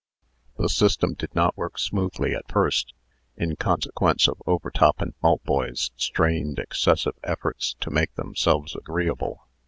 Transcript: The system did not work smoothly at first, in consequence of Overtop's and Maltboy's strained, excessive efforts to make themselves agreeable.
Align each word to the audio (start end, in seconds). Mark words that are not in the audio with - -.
The 0.57 0.67
system 0.67 1.13
did 1.13 1.35
not 1.35 1.55
work 1.55 1.77
smoothly 1.77 2.33
at 2.33 2.47
first, 2.51 2.95
in 3.37 3.55
consequence 3.55 4.27
of 4.27 4.41
Overtop's 4.47 4.99
and 4.99 5.13
Maltboy's 5.21 5.91
strained, 5.95 6.57
excessive 6.57 7.19
efforts 7.23 7.75
to 7.81 7.91
make 7.91 8.15
themselves 8.15 8.73
agreeable. 8.75 9.41